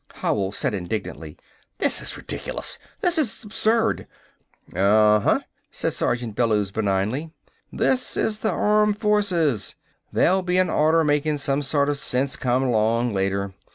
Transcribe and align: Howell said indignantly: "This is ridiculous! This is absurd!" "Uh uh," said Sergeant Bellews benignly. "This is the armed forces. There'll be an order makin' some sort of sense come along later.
Howell 0.15 0.51
said 0.51 0.73
indignantly: 0.73 1.37
"This 1.77 2.01
is 2.01 2.17
ridiculous! 2.17 2.79
This 3.01 3.19
is 3.19 3.43
absurd!" 3.43 4.07
"Uh 4.75 4.79
uh," 4.79 5.39
said 5.69 5.93
Sergeant 5.93 6.35
Bellews 6.35 6.71
benignly. 6.71 7.29
"This 7.71 8.17
is 8.17 8.39
the 8.39 8.49
armed 8.51 8.97
forces. 8.97 9.75
There'll 10.11 10.41
be 10.41 10.57
an 10.57 10.71
order 10.71 11.03
makin' 11.03 11.37
some 11.37 11.61
sort 11.61 11.87
of 11.87 11.99
sense 11.99 12.35
come 12.35 12.63
along 12.63 13.13
later. 13.13 13.53